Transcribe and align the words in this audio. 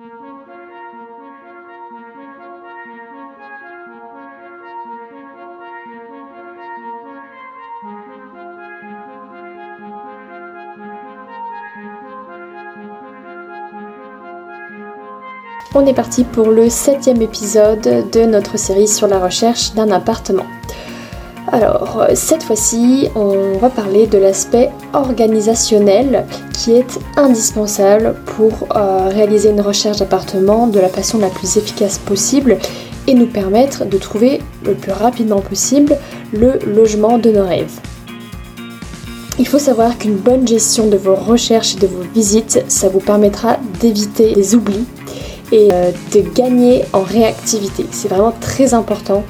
On 0.00 0.04
est 15.86 15.94
parti 15.94 16.24
pour 16.24 16.50
le 16.50 16.70
septième 16.70 17.20
épisode 17.20 17.80
de 17.80 18.24
notre 18.24 18.56
série 18.56 18.86
sur 18.86 19.08
la 19.08 19.18
recherche 19.18 19.74
d'un 19.74 19.90
appartement. 19.90 20.46
Alors, 21.50 22.06
cette 22.14 22.42
fois-ci, 22.42 23.08
on 23.14 23.56
va 23.56 23.70
parler 23.70 24.06
de 24.06 24.18
l'aspect 24.18 24.70
organisationnel 24.92 26.26
qui 26.52 26.72
est 26.72 26.98
indispensable 27.16 28.16
pour 28.36 28.68
euh, 28.76 29.08
réaliser 29.08 29.50
une 29.50 29.62
recherche 29.62 29.98
d'appartement 29.98 30.66
de 30.66 30.78
la 30.78 30.88
façon 30.88 31.18
la 31.18 31.30
plus 31.30 31.56
efficace 31.56 31.98
possible 31.98 32.58
et 33.06 33.14
nous 33.14 33.26
permettre 33.26 33.86
de 33.86 33.96
trouver 33.96 34.42
le 34.62 34.74
plus 34.74 34.92
rapidement 34.92 35.40
possible 35.40 35.96
le 36.34 36.58
logement 36.66 37.16
de 37.16 37.30
nos 37.30 37.44
rêves. 37.44 37.80
Il 39.38 39.46
faut 39.46 39.58
savoir 39.58 39.96
qu'une 39.96 40.16
bonne 40.16 40.46
gestion 40.46 40.88
de 40.88 40.98
vos 40.98 41.14
recherches 41.14 41.76
et 41.76 41.78
de 41.78 41.86
vos 41.86 42.02
visites, 42.14 42.62
ça 42.68 42.90
vous 42.90 43.00
permettra 43.00 43.56
d'éviter 43.80 44.34
les 44.34 44.54
oublis 44.54 44.84
et 45.50 45.70
euh, 45.72 45.92
de 46.12 46.20
gagner 46.34 46.84
en 46.92 47.00
réactivité. 47.00 47.86
C'est 47.90 48.08
vraiment 48.08 48.34
très 48.38 48.74
important. 48.74 49.24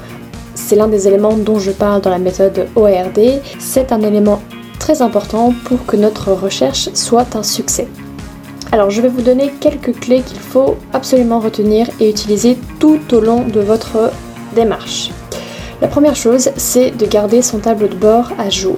C'est 0.60 0.76
l'un 0.76 0.88
des 0.88 1.08
éléments 1.08 1.34
dont 1.34 1.58
je 1.58 1.70
parle 1.70 2.02
dans 2.02 2.10
la 2.10 2.18
méthode 2.18 2.68
ORD. 2.74 3.40
C'est 3.58 3.90
un 3.90 4.02
élément 4.02 4.42
très 4.78 5.00
important 5.00 5.54
pour 5.64 5.86
que 5.86 5.96
notre 5.96 6.32
recherche 6.32 6.90
soit 6.92 7.36
un 7.36 7.42
succès. 7.42 7.88
Alors 8.70 8.90
je 8.90 9.00
vais 9.00 9.08
vous 9.08 9.22
donner 9.22 9.50
quelques 9.60 9.98
clés 9.98 10.20
qu'il 10.20 10.40
faut 10.40 10.76
absolument 10.92 11.40
retenir 11.40 11.88
et 12.00 12.10
utiliser 12.10 12.58
tout 12.80 13.00
au 13.12 13.20
long 13.20 13.44
de 13.44 13.60
votre 13.60 14.10
démarche. 14.54 15.10
La 15.80 15.88
première 15.88 16.16
chose, 16.16 16.50
c'est 16.56 16.90
de 16.90 17.06
garder 17.06 17.40
son 17.40 17.60
tableau 17.60 17.88
de 17.88 17.94
bord 17.94 18.32
à 18.36 18.50
jour. 18.50 18.76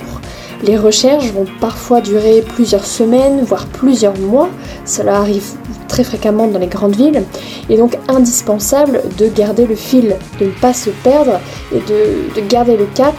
Les 0.62 0.76
recherches 0.76 1.32
vont 1.32 1.46
parfois 1.60 2.00
durer 2.00 2.42
plusieurs 2.42 2.84
semaines, 2.84 3.42
voire 3.42 3.66
plusieurs 3.66 4.18
mois. 4.18 4.50
Cela 4.84 5.16
arrive 5.16 5.44
très 5.88 6.04
fréquemment 6.04 6.48
dans 6.48 6.58
les 6.58 6.66
grandes 6.66 6.96
villes. 6.96 7.24
Et 7.70 7.76
donc 7.76 7.96
indispensable 8.08 9.02
de 9.16 9.28
garder 9.28 9.66
le 9.66 9.74
fil, 9.74 10.16
de 10.38 10.46
ne 10.46 10.50
pas 10.50 10.74
se 10.74 10.90
perdre 10.90 11.40
et 11.74 11.78
de, 11.78 12.46
garder 12.48 12.76
le 12.76 12.86
cap 12.94 13.14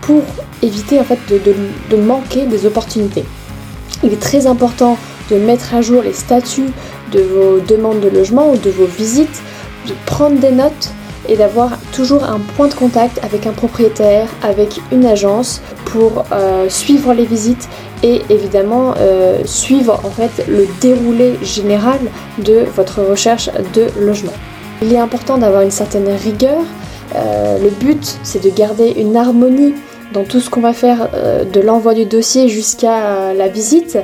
pour 0.00 0.22
éviter 0.62 1.00
en 1.00 1.04
fait 1.04 1.18
de, 1.28 1.96
manquer 1.96 2.46
des 2.46 2.66
opportunités. 2.66 3.24
Il 4.04 4.12
est 4.12 4.20
très 4.20 4.46
important 4.46 4.96
de 5.30 5.36
mettre 5.36 5.74
à 5.74 5.82
jour 5.82 6.02
les 6.02 6.12
statuts 6.12 6.70
de 7.12 7.20
vos 7.20 7.60
demandes 7.60 8.00
de 8.00 8.08
logement 8.08 8.50
ou 8.52 8.56
de 8.56 8.70
vos 8.70 8.86
visites, 8.86 9.42
de 9.88 9.94
prendre 10.04 10.38
des 10.38 10.52
notes 10.52 10.90
et 11.28 11.36
d'avoir 11.36 11.78
toujours 11.92 12.24
un 12.24 12.40
point 12.56 12.68
de 12.68 12.74
contact 12.74 13.20
avec 13.22 13.46
un 13.46 13.52
propriétaire, 13.52 14.28
avec 14.42 14.80
une 14.92 15.06
agence 15.06 15.60
pour 15.86 16.24
euh, 16.32 16.68
suivre 16.68 17.14
les 17.14 17.24
visites 17.24 17.68
et 18.02 18.22
évidemment 18.30 18.94
euh, 18.98 19.38
suivre 19.44 20.00
en 20.04 20.10
fait 20.10 20.46
le 20.48 20.66
déroulé 20.80 21.38
général 21.42 21.98
de 22.38 22.64
votre 22.74 23.02
recherche 23.02 23.50
de 23.74 23.86
logement. 23.98 24.34
Il 24.82 24.92
est 24.92 24.98
important 24.98 25.38
d'avoir 25.38 25.62
une 25.62 25.70
certaine 25.70 26.08
rigueur. 26.08 26.62
Euh, 27.14 27.58
le 27.58 27.70
but 27.70 28.18
c'est 28.22 28.42
de 28.42 28.50
garder 28.50 28.94
une 28.96 29.16
harmonie 29.16 29.74
dans 30.12 30.24
tout 30.24 30.40
ce 30.40 30.50
qu'on 30.50 30.60
va 30.60 30.72
faire 30.72 31.08
de 31.52 31.60
l'envoi 31.60 31.92
du 31.92 32.04
dossier 32.04 32.48
jusqu'à 32.48 33.34
la 33.34 33.48
visite. 33.48 33.98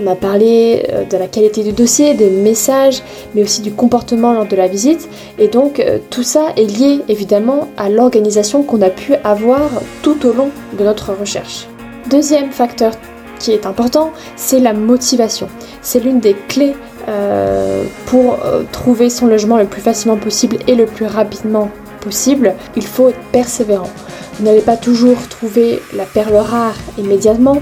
On 0.00 0.06
a 0.06 0.14
parlé 0.14 0.86
euh, 0.92 1.04
de 1.04 1.16
la 1.16 1.26
qualité 1.26 1.64
du 1.64 1.72
dossier, 1.72 2.14
des 2.14 2.30
messages, 2.30 3.02
mais 3.34 3.42
aussi 3.42 3.62
du 3.62 3.72
comportement 3.72 4.32
lors 4.32 4.46
de 4.46 4.54
la 4.54 4.68
visite. 4.68 5.08
Et 5.40 5.48
donc 5.48 5.80
euh, 5.80 5.98
tout 6.08 6.22
ça 6.22 6.52
est 6.56 6.64
lié 6.64 7.00
évidemment 7.08 7.68
à 7.76 7.88
l'organisation 7.88 8.62
qu'on 8.62 8.80
a 8.80 8.90
pu 8.90 9.14
avoir 9.24 9.68
tout 10.02 10.24
au 10.24 10.32
long 10.32 10.50
de 10.78 10.84
notre 10.84 11.12
recherche. 11.14 11.66
Deuxième 12.08 12.52
facteur 12.52 12.92
qui 13.40 13.50
est 13.50 13.66
important, 13.66 14.12
c'est 14.36 14.60
la 14.60 14.72
motivation. 14.72 15.48
C'est 15.82 15.98
l'une 15.98 16.20
des 16.20 16.36
clés 16.46 16.76
euh, 17.08 17.82
pour 18.06 18.38
trouver 18.70 19.10
son 19.10 19.26
logement 19.26 19.56
le 19.56 19.66
plus 19.66 19.80
facilement 19.80 20.16
possible 20.16 20.58
et 20.68 20.74
le 20.74 20.86
plus 20.86 21.06
rapidement 21.06 21.70
possible. 22.00 22.54
Il 22.76 22.84
faut 22.84 23.08
être 23.08 23.20
persévérant. 23.32 23.90
Vous 24.38 24.44
n'allez 24.44 24.60
pas 24.60 24.76
toujours 24.76 25.16
trouver 25.28 25.80
la 25.96 26.04
perle 26.04 26.36
rare 26.36 26.76
immédiatement. 26.96 27.56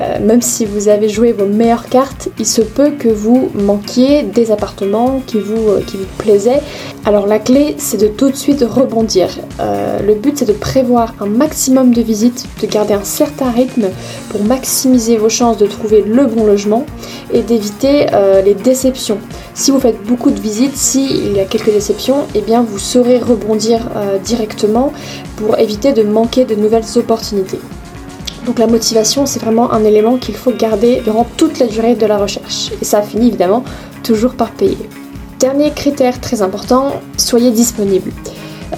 Euh, 0.00 0.18
même 0.20 0.42
si 0.42 0.66
vous 0.66 0.88
avez 0.88 1.08
joué 1.08 1.32
vos 1.32 1.46
meilleures 1.46 1.88
cartes, 1.88 2.28
il 2.38 2.46
se 2.46 2.60
peut 2.60 2.90
que 2.90 3.08
vous 3.08 3.50
manquiez 3.54 4.22
des 4.22 4.50
appartements 4.50 5.22
qui 5.26 5.38
vous, 5.38 5.70
euh, 5.70 5.80
plaisaient. 6.18 6.60
Alors 7.04 7.26
la 7.26 7.38
clé, 7.38 7.76
c'est 7.78 8.00
de 8.00 8.08
tout 8.08 8.30
de 8.30 8.36
suite 8.36 8.62
rebondir. 8.68 9.28
Euh, 9.60 10.00
le 10.00 10.14
but, 10.14 10.38
c'est 10.38 10.44
de 10.44 10.52
prévoir 10.52 11.14
un 11.20 11.26
maximum 11.26 11.94
de 11.94 12.02
visites, 12.02 12.46
de 12.60 12.66
garder 12.66 12.94
un 12.94 13.04
certain 13.04 13.50
rythme 13.50 13.86
pour 14.30 14.42
maximiser 14.44 15.16
vos 15.16 15.28
chances 15.28 15.56
de 15.56 15.66
trouver 15.66 16.02
le 16.02 16.26
bon 16.26 16.44
logement 16.44 16.84
et 17.32 17.42
d'éviter 17.42 18.06
les 18.44 18.54
déceptions. 18.54 19.18
Si 19.54 19.70
vous 19.70 19.80
faites 19.80 20.02
beaucoup 20.04 20.30
de 20.30 20.40
visites, 20.40 20.76
s'il 20.76 21.32
y 21.32 21.40
a 21.40 21.44
quelques 21.44 21.72
déceptions, 21.72 22.26
eh 22.34 22.40
bien 22.40 22.62
vous 22.62 22.78
saurez 22.78 23.18
rebondir 23.18 23.88
directement 24.24 24.92
pour 25.36 25.58
éviter 25.58 25.92
de 25.92 26.02
manquer 26.02 26.44
de 26.44 26.54
nouvelles 26.54 26.84
opportunités. 26.96 27.58
Donc 28.46 28.60
la 28.60 28.68
motivation, 28.68 29.26
c'est 29.26 29.40
vraiment 29.40 29.72
un 29.72 29.82
élément 29.84 30.18
qu'il 30.18 30.36
faut 30.36 30.52
garder 30.52 31.00
durant 31.02 31.26
toute 31.36 31.58
la 31.58 31.66
durée 31.66 31.96
de 31.96 32.06
la 32.06 32.16
recherche. 32.16 32.70
Et 32.80 32.84
ça 32.84 33.02
finit 33.02 33.26
évidemment 33.26 33.64
toujours 34.04 34.34
par 34.34 34.52
payer. 34.52 34.88
Dernier 35.40 35.72
critère 35.72 36.20
très 36.20 36.42
important, 36.42 36.92
soyez 37.16 37.50
disponible. 37.50 38.12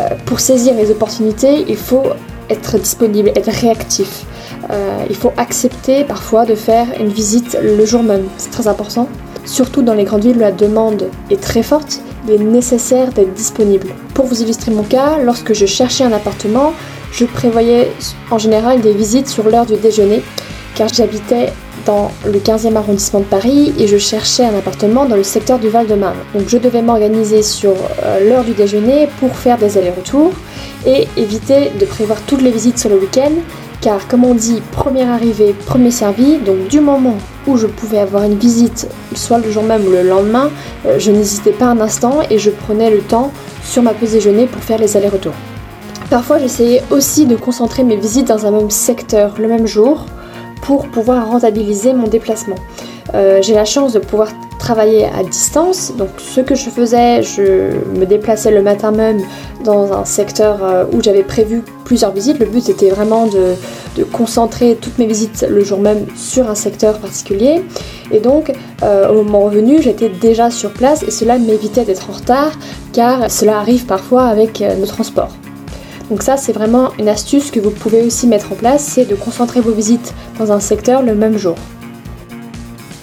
Euh, 0.01 0.09
pour 0.25 0.41
saisir 0.41 0.75
les 0.75 0.91
opportunités, 0.91 1.67
il 1.69 1.77
faut 1.77 2.05
être 2.49 2.79
disponible, 2.79 3.29
être 3.37 3.51
réactif. 3.51 4.25
Euh, 4.71 5.05
il 5.09 5.15
faut 5.15 5.33
accepter 5.37 6.05
parfois 6.05 6.47
de 6.47 6.55
faire 6.55 6.87
une 6.99 7.09
visite 7.09 7.59
le 7.63 7.85
jour 7.85 8.03
même. 8.03 8.25
C'est 8.39 8.51
très 8.51 8.69
important. 8.69 9.07
Surtout 9.45 9.83
dans 9.83 9.95
les 9.95 10.05
grandes 10.05 10.23
villes 10.23 10.37
où 10.37 10.41
la 10.41 10.53
demande 10.53 11.11
est 11.31 11.41
très 11.41 11.63
forte, 11.63 12.01
il 12.27 12.35
est 12.35 12.39
nécessaire 12.39 13.13
d'être 13.13 13.35
disponible. 13.35 13.89
Pour 14.15 14.27
vous 14.27 14.43
illustrer 14.43 14.73
mon 14.73 14.83
cas, 14.83 15.19
lorsque 15.23 15.53
je 15.53 15.67
cherchais 15.67 16.05
un 16.05 16.13
appartement, 16.13 16.73
je 17.13 17.25
prévoyais 17.25 17.91
en 18.31 18.39
général 18.39 18.81
des 18.81 18.93
visites 18.93 19.29
sur 19.29 19.49
l'heure 19.49 19.67
du 19.67 19.77
déjeuner 19.77 20.23
car 20.75 20.89
j'habitais 20.89 21.53
dans 21.87 22.11
le 22.27 22.39
15e 22.39 22.77
arrondissement 22.77 23.21
de 23.21 23.25
Paris 23.25 23.75
et 23.79 23.87
je 23.87 23.97
cherchais 23.97 24.45
un 24.45 24.55
appartement 24.57 25.07
dans 25.07 25.17
le 25.17 25.23
secteur 25.23 25.59
du 25.59 25.69
Val-de-Marne. 25.69 26.19
Donc 26.35 26.49
je 26.49 26.59
devais 26.59 26.83
m'organiser 26.83 27.43
sur 27.43 27.73
euh, 28.05 28.29
l'heure 28.29 28.45
du 28.45 28.53
déjeuner 28.53 29.09
pour 29.21 29.35
faire 29.35 29.59
des 29.59 29.79
allers-retours 29.79 30.33
et 30.87 31.09
éviter 31.17 31.71
de 31.79 31.85
prévoir 31.85 32.21
toutes 32.27 32.43
les 32.43 32.51
visites 32.51 32.79
sur 32.79 32.91
le 32.91 32.97
week-end 32.97 33.33
car 33.81 34.07
comme 34.09 34.25
on 34.25 34.35
dit, 34.35 34.61
première 34.73 35.09
arrivée, 35.09 35.55
premier 35.67 35.91
servi, 35.91 36.39
donc 36.39 36.69
du 36.69 36.81
moment 36.81 37.17
où 37.47 37.57
je 37.57 37.67
pouvais 37.67 37.99
avoir 37.99 38.25
une 38.25 38.37
visite, 38.37 38.89
soit 39.15 39.39
le 39.39 39.51
jour 39.51 39.63
même 39.63 39.87
ou 39.87 39.91
le 39.91 40.03
lendemain, 40.03 40.51
euh, 40.87 40.99
je 40.99 41.11
n'hésitais 41.11 41.53
pas 41.53 41.67
un 41.67 41.81
instant 41.81 42.21
et 42.29 42.39
je 42.39 42.51
prenais 42.51 42.91
le 42.91 42.99
temps 42.99 43.33
sur 43.65 43.83
ma 43.83 43.95
pause 43.95 44.13
déjeuner 44.13 44.47
pour 44.47 44.63
faire 44.63 44.79
les 44.79 44.97
allers-retours. 44.97 45.35
Parfois, 46.11 46.39
j'essayais 46.39 46.83
aussi 46.91 47.27
de 47.27 47.37
concentrer 47.37 47.85
mes 47.85 47.97
visites 47.97 48.29
dans 48.29 48.47
un 48.47 48.51
même 48.51 48.71
secteur 48.71 49.35
le 49.39 49.47
même 49.47 49.67
jour 49.67 50.07
pour 50.63 50.89
pouvoir 50.89 51.29
rentabiliser 51.29 51.93
mon 51.93 52.09
déplacement. 52.09 52.57
Euh, 53.15 53.41
j'ai 53.43 53.55
la 53.55 53.67
chance 53.67 53.93
de 53.93 53.99
pouvoir 53.99 54.29
travailler 54.59 55.05
à 55.05 55.23
distance, 55.23 55.93
donc 55.97 56.09
ce 56.19 56.41
que 56.41 56.55
je 56.55 56.69
faisais, 56.71 57.23
je 57.23 57.73
me 57.99 58.07
déplaçais 58.07 58.51
le 58.51 58.63
matin 58.63 58.91
même 58.91 59.21
dans 59.65 59.93
un 59.93 60.05
secteur 60.05 60.59
euh, 60.63 60.85
où 60.93 61.03
j'avais 61.03 61.23
prévu 61.23 61.63
plusieurs 61.85 62.13
visites. 62.13 62.39
Le 62.39 62.47
but 62.47 62.69
était 62.71 62.91
vraiment 62.91 63.27
de, 63.27 63.55
concentrer 64.13 64.79
toutes 64.81 64.97
mes 64.99 65.07
visites 65.07 65.45
le 65.49 65.65
jour 65.65 65.81
même 65.81 66.07
sur 66.15 66.49
un 66.49 66.55
secteur 66.55 67.01
particulier. 67.01 67.63
Et 68.13 68.21
donc, 68.21 68.53
euh, 68.83 69.09
au 69.11 69.25
moment 69.25 69.49
venu, 69.49 69.83
j'étais 69.83 70.09
déjà 70.09 70.51
sur 70.51 70.73
place 70.73 71.03
et 71.03 71.11
cela 71.11 71.37
m'évitait 71.37 71.85
d'être 71.85 72.09
en 72.09 72.13
retard 72.13 72.53
car 72.93 73.31
cela 73.31 73.59
arrive 73.59 73.87
parfois 73.87 74.25
avec 74.25 74.63
nos 74.79 74.87
transports. 74.87 75.33
Donc 76.11 76.23
ça, 76.23 76.37
c'est 76.37 76.53
vraiment 76.53 76.91
une 76.99 77.09
astuce 77.09 77.51
que 77.51 77.61
vous 77.61 77.71
pouvez 77.71 78.03
aussi 78.03 78.27
mettre 78.27 78.53
en 78.53 78.55
place, 78.55 78.83
c'est 78.83 79.05
de 79.05 79.15
concentrer 79.15 79.61
vos 79.61 79.73
visites 79.73 80.15
dans 80.39 80.53
un 80.53 80.61
secteur 80.61 81.03
le 81.03 81.15
même 81.15 81.37
jour. 81.37 81.57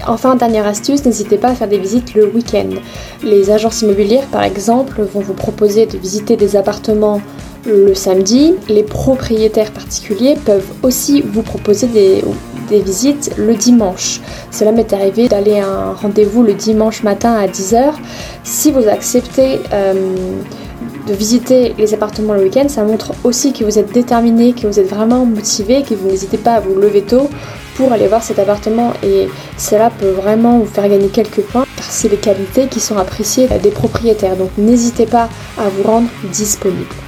Enfin, 0.08 0.36
dernière 0.36 0.68
astuce, 0.68 1.04
n'hésitez 1.06 1.38
pas 1.38 1.50
à 1.50 1.56
faire 1.56 1.68
des 1.68 1.80
visites 1.80 2.14
le 2.14 2.28
week-end. 2.28 2.70
Les 3.24 3.50
agences 3.50 3.82
immobilières, 3.82 4.28
par 4.28 4.44
exemple, 4.44 5.02
vont 5.02 5.20
vous 5.20 5.34
proposer 5.34 5.88
de 5.88 5.98
visiter 5.98 6.36
des 6.36 6.56
appartements 6.56 7.22
le 7.66 7.96
samedi. 7.96 8.54
Les 8.70 8.84
propriétaires 8.84 9.72
particuliers 9.72 10.36
peuvent 10.46 10.70
aussi 10.84 11.22
vous 11.22 11.42
proposer 11.42 11.88
des, 11.88 12.24
visites 12.70 13.32
le 13.38 13.56
dimanche. 13.56 14.22
Cela 14.52 14.72
m'est 14.72 14.92
arrivé 14.94 15.28
d'aller 15.28 15.60
à 15.60 15.68
un 15.68 15.94
rendez-vous 15.94 16.44
le 16.44 16.54
dimanche 16.54 17.04
matin 17.04 17.34
à 17.34 17.48
10h. 17.48 17.94
Si 18.44 18.72
vous 18.72 18.88
acceptez... 18.88 19.60
Euh, 19.74 19.94
de 21.08 21.14
visiter 21.14 21.74
les 21.78 21.94
appartements 21.94 22.34
le 22.34 22.44
week-end, 22.44 22.68
ça 22.68 22.84
montre 22.84 23.12
aussi 23.24 23.54
que 23.54 23.64
vous 23.64 23.78
êtes 23.78 23.92
déterminé, 23.92 24.54
que 24.54 24.68
vous 24.68 24.80
êtes 24.80 24.90
vraiment 24.90 25.26
motivé, 25.26 25.84
que 25.84 25.94
vous 25.94 26.10
n'hésitez 26.10 26.38
pas 26.38 26.54
à 26.54 26.60
vous 26.60 26.76
lever 26.76 27.02
tôt 27.02 27.30
pour 27.76 27.92
aller 27.92 28.08
voir 28.08 28.24
cet 28.24 28.40
appartement 28.40 28.94
et 29.04 29.28
cela 29.58 29.90
peut 29.90 30.12
vraiment 30.12 30.60
vous 30.60 30.66
faire 30.66 30.88
gagner 30.88 31.10
quelques 31.10 31.42
points 31.42 31.66
c'est 31.96 32.10
les 32.10 32.18
qualités 32.18 32.68
qui 32.68 32.80
sont 32.80 32.98
appréciées 32.98 33.48
des 33.62 33.72
propriétaires. 33.72 34.36
Donc 34.36 34.52
n'hésitez 34.58 35.06
pas 35.06 35.30
à 35.58 35.70
vous 35.70 35.84
rendre 35.84 36.10
disponible. 36.32 37.05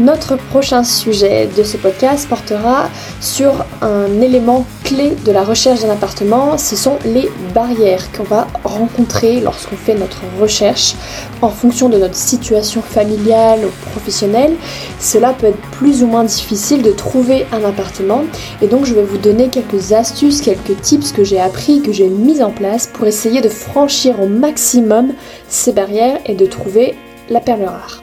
Notre 0.00 0.36
prochain 0.36 0.82
sujet 0.82 1.46
de 1.54 1.62
ce 1.62 1.76
podcast 1.76 2.26
portera 2.26 2.88
sur 3.20 3.52
un 3.82 4.22
élément 4.22 4.64
clé 4.82 5.12
de 5.26 5.30
la 5.30 5.44
recherche 5.44 5.82
d'un 5.82 5.90
appartement, 5.90 6.56
ce 6.56 6.74
sont 6.74 6.96
les 7.04 7.28
barrières 7.52 8.10
qu'on 8.10 8.22
va 8.22 8.46
rencontrer 8.64 9.40
lorsqu'on 9.40 9.76
fait 9.76 9.94
notre 9.94 10.22
recherche 10.40 10.94
en 11.42 11.50
fonction 11.50 11.90
de 11.90 11.98
notre 11.98 12.14
situation 12.14 12.80
familiale 12.80 13.60
ou 13.62 13.90
professionnelle. 13.90 14.54
Cela 14.98 15.34
peut 15.34 15.48
être 15.48 15.60
plus 15.72 16.02
ou 16.02 16.06
moins 16.06 16.24
difficile 16.24 16.80
de 16.80 16.92
trouver 16.92 17.44
un 17.52 17.62
appartement 17.62 18.22
et 18.62 18.68
donc 18.68 18.86
je 18.86 18.94
vais 18.94 19.04
vous 19.04 19.18
donner 19.18 19.48
quelques 19.48 19.92
astuces, 19.92 20.40
quelques 20.40 20.80
tips 20.80 21.12
que 21.12 21.24
j'ai 21.24 21.40
appris, 21.40 21.82
que 21.82 21.92
j'ai 21.92 22.08
mis 22.08 22.42
en 22.42 22.52
place 22.52 22.86
pour 22.86 23.06
essayer 23.06 23.42
de 23.42 23.50
franchir 23.50 24.18
au 24.22 24.26
maximum 24.26 25.12
ces 25.46 25.72
barrières 25.72 26.20
et 26.24 26.34
de 26.34 26.46
trouver 26.46 26.94
la 27.28 27.40
perle 27.40 27.66
rare. 27.66 28.02